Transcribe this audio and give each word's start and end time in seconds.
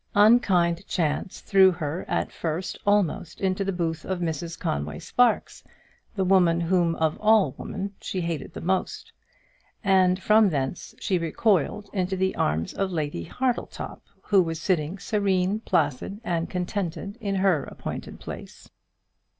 Unkind 0.15 0.83
chance 0.87 1.41
threw 1.41 1.69
her 1.69 2.05
at 2.07 2.31
first 2.31 2.75
almost 2.87 3.39
into 3.39 3.63
the 3.63 3.71
booth 3.71 4.03
of 4.03 4.19
Mrs 4.19 4.57
Conway 4.59 4.97
Sparkes, 4.97 5.63
the 6.15 6.23
woman 6.25 6.59
whom 6.59 6.95
of 6.95 7.19
all 7.19 7.53
women 7.55 7.93
she 8.01 8.21
hated 8.21 8.55
the 8.55 8.61
most; 8.61 9.13
and 9.83 10.19
from 10.19 10.49
thence 10.49 10.95
she 10.99 11.19
recoiled 11.19 11.87
into 11.93 12.15
the 12.15 12.35
arms 12.35 12.73
of 12.73 12.91
Lady 12.91 13.25
Hartletop 13.25 14.01
who 14.23 14.41
was 14.41 14.59
sitting 14.59 14.97
serene, 14.97 15.59
placid, 15.59 16.19
and 16.23 16.49
contented 16.49 17.15
in 17.21 17.35
her 17.35 17.65
appointed 17.65 18.19
place. 18.19 18.71